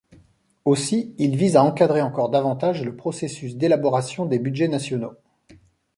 [0.65, 5.13] Aussi, ils visent à encadrer encore davantage le processus d'élaboration des budgets nationaux.